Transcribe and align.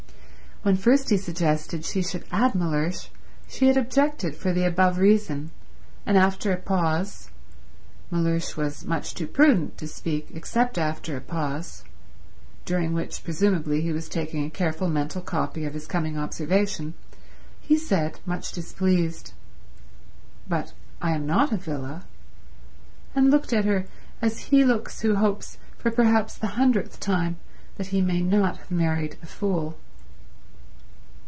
When 0.63 0.77
first 0.77 1.09
he 1.09 1.17
suggested 1.17 1.83
she 1.83 2.03
should 2.03 2.23
add 2.31 2.53
Mellersh 2.53 3.07
she 3.47 3.65
had 3.65 3.77
objected 3.77 4.35
for 4.35 4.53
the 4.53 4.63
above 4.63 4.99
reason, 4.99 5.49
and 6.05 6.15
after 6.15 6.51
a 6.51 6.57
pause—Mellersh 6.57 8.55
was 8.55 8.85
much 8.85 9.15
too 9.15 9.25
prudent 9.25 9.79
to 9.79 9.87
speak 9.87 10.27
except 10.35 10.77
after 10.77 11.17
a 11.17 11.19
pause, 11.19 11.83
during 12.63 12.93
which 12.93 13.23
presumably 13.23 13.81
he 13.81 13.91
was 13.91 14.07
taking 14.07 14.45
a 14.45 14.51
careful 14.51 14.87
mental 14.87 15.23
copy 15.23 15.65
of 15.65 15.73
his 15.73 15.87
coming 15.87 16.15
observation—he 16.15 17.75
said, 17.75 18.19
much 18.27 18.51
displeased, 18.51 19.33
"But 20.47 20.73
I 21.01 21.15
am 21.15 21.25
not 21.25 21.51
a 21.51 21.57
villa," 21.57 22.05
and 23.15 23.31
looked 23.31 23.51
at 23.51 23.65
her 23.65 23.87
as 24.21 24.51
he 24.53 24.63
looks 24.63 25.01
who 25.01 25.15
hopes, 25.15 25.57
for 25.79 25.89
perhaps 25.89 26.35
the 26.37 26.53
hundredth 26.53 26.99
time, 26.99 27.37
that 27.77 27.87
he 27.87 27.99
may 27.99 28.21
not 28.21 28.57
have 28.57 28.69
married 28.69 29.17
a 29.23 29.25
fool. 29.25 29.75